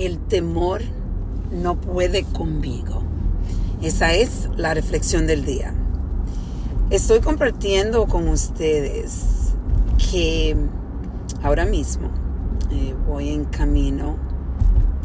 el 0.00 0.18
temor 0.18 0.80
no 1.52 1.78
puede 1.78 2.24
conmigo. 2.24 3.02
Esa 3.82 4.14
es 4.14 4.48
la 4.56 4.72
reflexión 4.72 5.26
del 5.26 5.44
día. 5.44 5.74
Estoy 6.88 7.20
compartiendo 7.20 8.06
con 8.06 8.26
ustedes 8.28 9.52
que 10.10 10.56
ahora 11.42 11.66
mismo 11.66 12.08
eh, 12.70 12.94
voy 13.06 13.28
en 13.28 13.44
camino 13.44 14.16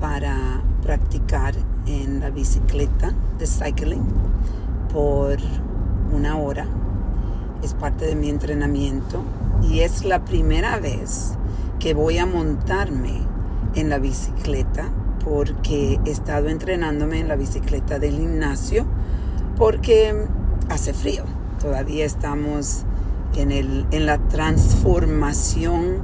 para 0.00 0.62
practicar 0.82 1.54
en 1.86 2.20
la 2.20 2.30
bicicleta 2.30 3.12
de 3.38 3.46
cycling 3.48 4.04
por 4.92 5.38
una 6.12 6.38
hora. 6.38 6.68
Es 7.64 7.74
parte 7.74 8.06
de 8.06 8.14
mi 8.14 8.28
entrenamiento 8.28 9.24
y 9.60 9.80
es 9.80 10.04
la 10.04 10.24
primera 10.24 10.78
vez 10.78 11.32
que 11.80 11.94
voy 11.94 12.18
a 12.18 12.26
montarme 12.26 13.33
en 13.74 13.88
la 13.88 13.98
bicicleta 13.98 14.90
porque 15.24 15.98
he 16.04 16.10
estado 16.10 16.48
entrenándome 16.48 17.20
en 17.20 17.28
la 17.28 17.36
bicicleta 17.36 17.98
del 17.98 18.16
gimnasio 18.16 18.84
porque 19.56 20.14
hace 20.68 20.92
frío. 20.92 21.24
Todavía 21.60 22.04
estamos 22.04 22.84
en, 23.36 23.52
el, 23.52 23.86
en 23.90 24.06
la 24.06 24.18
transformación 24.28 26.02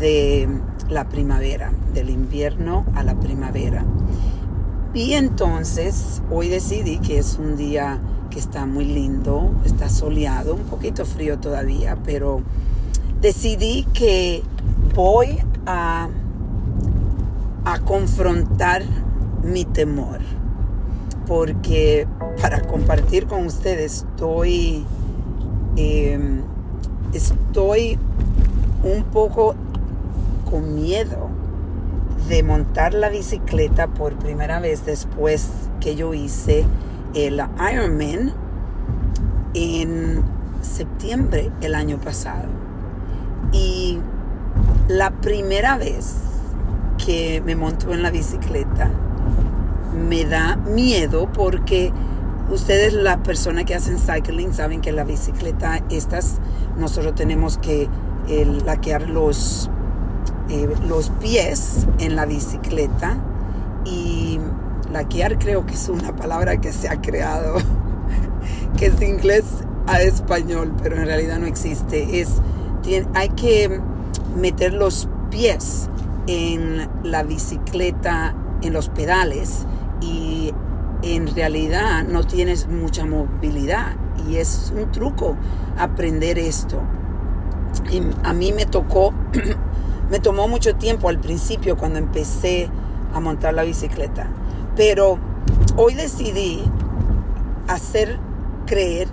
de 0.00 0.48
la 0.88 1.08
primavera, 1.08 1.72
del 1.92 2.10
invierno 2.10 2.84
a 2.94 3.02
la 3.02 3.14
primavera. 3.14 3.84
Y 4.92 5.14
entonces 5.14 6.22
hoy 6.30 6.48
decidí 6.48 6.98
que 6.98 7.18
es 7.18 7.38
un 7.38 7.56
día 7.56 7.98
que 8.30 8.38
está 8.38 8.66
muy 8.66 8.84
lindo, 8.84 9.50
está 9.64 9.88
soleado, 9.88 10.54
un 10.54 10.64
poquito 10.64 11.04
frío 11.04 11.38
todavía, 11.38 11.98
pero 12.04 12.42
decidí 13.20 13.84
que 13.92 14.42
voy 14.94 15.38
a 15.66 16.08
a 17.64 17.78
confrontar 17.80 18.82
mi 19.42 19.64
temor. 19.64 20.20
Porque 21.26 22.06
para 22.40 22.60
compartir 22.62 23.26
con 23.26 23.46
ustedes 23.46 24.04
estoy, 24.04 24.84
em, 25.76 26.42
estoy 27.12 27.98
un 28.82 29.04
poco 29.04 29.54
con 30.50 30.74
miedo 30.74 31.30
de 32.28 32.42
montar 32.42 32.94
la 32.94 33.08
bicicleta 33.08 33.88
por 33.88 34.14
primera 34.14 34.60
vez 34.60 34.84
después 34.84 35.48
que 35.80 35.96
yo 35.96 36.14
hice 36.14 36.64
el 37.14 37.42
Ironman 37.72 38.32
en 39.54 40.22
septiembre 40.62 41.50
el 41.60 41.74
año 41.74 41.98
pasado. 41.98 42.48
Y 43.52 43.98
la 44.88 45.10
primera 45.10 45.78
vez 45.78 46.16
que 46.96 47.42
me 47.44 47.56
monto 47.56 47.92
en 47.92 48.02
la 48.02 48.10
bicicleta 48.10 48.90
me 49.94 50.24
da 50.24 50.56
miedo 50.56 51.28
porque 51.32 51.92
ustedes, 52.50 52.92
la 52.92 53.22
persona 53.22 53.64
que 53.64 53.74
hacen 53.74 53.98
cycling, 53.98 54.52
saben 54.52 54.80
que 54.80 54.92
la 54.92 55.04
bicicleta, 55.04 55.82
estas, 55.90 56.40
nosotros 56.76 57.14
tenemos 57.14 57.58
que 57.58 57.88
laquear 58.64 59.08
los, 59.08 59.70
eh, 60.48 60.68
los 60.88 61.10
pies 61.10 61.86
en 61.98 62.16
la 62.16 62.26
bicicleta 62.26 63.16
y 63.84 64.40
laquear 64.92 65.38
creo 65.38 65.66
que 65.66 65.74
es 65.74 65.88
una 65.88 66.14
palabra 66.14 66.60
que 66.60 66.72
se 66.72 66.88
ha 66.88 67.00
creado, 67.00 67.56
que 68.78 68.86
es 68.86 69.00
inglés 69.02 69.44
a 69.86 70.00
español, 70.00 70.72
pero 70.82 70.96
en 70.96 71.06
realidad 71.06 71.38
no 71.38 71.46
existe. 71.46 72.20
Es, 72.20 72.40
hay 73.14 73.28
que 73.30 73.80
meter 74.36 74.74
los 74.74 75.08
pies 75.30 75.88
en 76.26 76.88
la 77.02 77.22
bicicleta, 77.22 78.34
en 78.62 78.72
los 78.72 78.88
pedales 78.88 79.66
y 80.00 80.52
en 81.02 81.34
realidad 81.34 82.04
no 82.04 82.24
tienes 82.24 82.66
mucha 82.66 83.04
movilidad 83.04 83.96
y 84.28 84.36
es 84.36 84.72
un 84.74 84.90
truco 84.90 85.36
aprender 85.78 86.38
esto. 86.38 86.80
A 88.22 88.32
mí 88.32 88.52
me 88.52 88.66
tocó, 88.66 89.12
me 90.10 90.18
tomó 90.18 90.48
mucho 90.48 90.76
tiempo 90.76 91.08
al 91.08 91.20
principio 91.20 91.76
cuando 91.76 91.98
empecé 91.98 92.70
a 93.12 93.20
montar 93.20 93.54
la 93.54 93.62
bicicleta, 93.62 94.28
pero 94.76 95.18
hoy 95.76 95.94
decidí 95.94 96.62
hacer 97.68 98.18
creer 98.66 99.08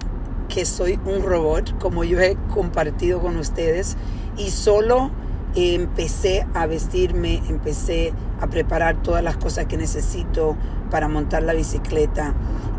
que 0.47 0.65
soy 0.65 0.99
un 1.05 1.23
robot, 1.23 1.77
como 1.79 2.03
yo 2.03 2.19
he 2.19 2.37
compartido 2.53 3.21
con 3.21 3.37
ustedes, 3.37 3.97
y 4.37 4.51
solo 4.51 5.11
empecé 5.55 6.47
a 6.53 6.65
vestirme, 6.65 7.41
empecé 7.47 8.13
a 8.39 8.47
preparar 8.47 9.01
todas 9.01 9.23
las 9.23 9.37
cosas 9.37 9.65
que 9.65 9.77
necesito 9.77 10.55
para 10.89 11.07
montar 11.07 11.43
la 11.43 11.53
bicicleta 11.53 12.33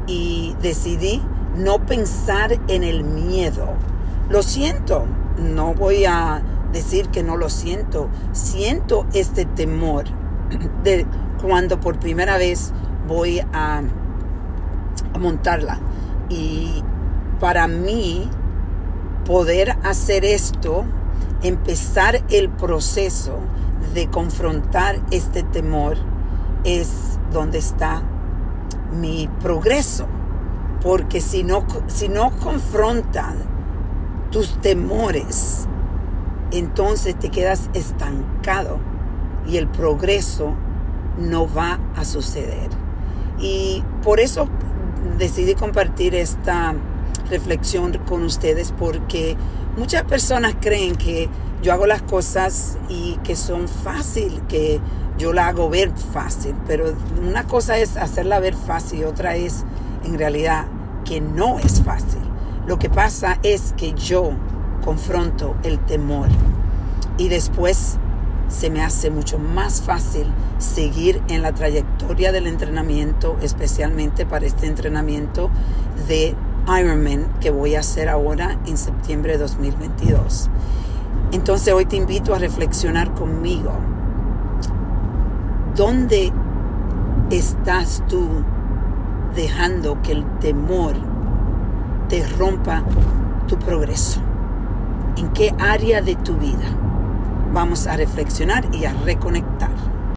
y 0.07 0.55
decidí 0.63 1.23
no 1.57 1.85
pensar 1.87 2.59
en 2.69 2.83
el 2.83 3.05
miedo. 3.05 3.75
Lo 4.31 4.43
siento, 4.43 5.05
no 5.39 5.75
voy 5.75 6.05
a 6.05 6.43
decir 6.73 7.09
que 7.09 7.23
no 7.23 7.37
lo 7.37 7.51
siento, 7.51 8.09
siento 8.33 9.07
este 9.13 9.45
temor 9.45 10.05
de 10.85 11.07
cuando 11.41 11.81
por 11.81 11.99
primera 11.99 12.39
vez 12.39 12.73
voy 13.07 13.41
a, 13.53 13.83
a 15.15 15.19
montarla. 15.19 15.79
Y 16.29 16.83
para 17.41 17.69
mí, 17.69 18.31
poder 19.25 19.77
hacer 19.83 20.25
esto 20.25 20.85
empezar 21.43 22.23
el 22.29 22.49
proceso 22.49 23.39
de 23.95 24.09
confrontar 24.09 25.01
este 25.11 25.43
temor 25.43 25.97
es 26.65 27.19
donde 27.33 27.59
está 27.59 28.03
mi 28.93 29.29
progreso. 29.41 30.07
Porque 30.83 31.21
si 31.21 31.45
no, 31.45 31.65
si 31.87 32.09
no 32.09 32.31
confrontan 32.39 33.37
tus 34.31 34.61
temores, 34.61 35.69
entonces 36.51 37.17
te 37.19 37.31
quedas 37.31 37.71
estancado 37.75 38.79
y 39.47 39.59
el 39.59 39.69
progreso 39.69 40.55
no 41.19 41.53
va 41.53 41.79
a 41.97 42.05
suceder. 42.05 42.71
Y 43.39 43.85
por 44.03 44.21
eso 44.21 44.49
decidí 45.19 45.55
compartir 45.55 46.15
esta 46.15 46.75
reflexión 47.33 47.99
con 48.07 48.23
ustedes 48.23 48.73
porque 48.79 49.37
Muchas 49.77 50.03
personas 50.03 50.55
creen 50.61 50.97
que 50.97 51.31
yo 51.63 51.73
hago 51.73 51.87
las 51.87 52.03
cosas 52.03 52.77
y 52.91 53.17
que 53.25 53.37
son 53.37 53.69
fácil, 53.69 54.43
que 54.47 54.81
yo 55.17 55.33
la 55.33 55.49
hago 55.49 55.71
ver 55.71 55.91
fácil, 56.13 56.55
pero 56.67 56.93
una 57.27 57.45
cosa 57.45 57.79
es 57.79 57.97
hacerla 57.97 58.39
ver 58.39 58.55
fácil 58.55 59.01
y 59.01 59.05
otra 59.05 59.35
es 59.35 59.65
en 60.05 60.19
realidad 60.19 60.67
que 61.07 61.23
no 61.23 61.59
es 61.59 61.83
fácil. 61.83 62.21
Lo 62.67 62.79
que 62.79 62.91
pasa 62.91 63.39
es 63.43 63.73
que 63.79 63.95
yo 63.95 64.33
confronto 64.85 65.57
el 65.63 65.79
temor 65.79 66.29
y 67.17 67.29
después 67.29 67.97
se 68.49 68.69
me 68.69 68.83
hace 68.83 69.09
mucho 69.09 69.39
más 69.39 69.81
fácil 69.81 70.27
seguir 70.59 71.23
en 71.29 71.41
la 71.41 71.53
trayectoria 71.53 72.31
del 72.31 72.47
entrenamiento, 72.47 73.39
especialmente 73.41 74.27
para 74.27 74.45
este 74.45 74.67
entrenamiento 74.67 75.49
de 76.09 76.35
Ironman 76.69 77.27
que 77.41 77.51
voy 77.51 77.75
a 77.75 77.81
hacer 77.81 78.09
ahora 78.09 78.59
en 78.67 78.77
septiembre 78.77 79.33
de 79.33 79.39
2022. 79.39 80.49
Entonces 81.33 81.73
hoy 81.75 81.87
te 81.87 81.97
invito 81.97 82.35
a 82.35 82.39
reflexionar 82.39 83.13
conmigo. 83.15 83.73
¿Dónde 85.75 86.33
estás 87.31 88.03
tú 88.09 88.29
dejando 89.35 90.01
que 90.03 90.13
el 90.13 90.25
temor 90.39 90.95
te 92.09 92.27
rompa 92.39 92.83
tu 93.49 93.59
progreso? 93.59 94.21
¿En 95.17 95.31
qué 95.31 95.55
área 95.59 96.01
de 96.03 96.15
tu 96.17 96.35
vida? 96.37 96.67
Vamos 97.53 97.87
a 97.87 97.97
reflexionar 97.97 98.67
y 98.75 98.85
a 98.85 98.93
reconectar. 98.93 99.71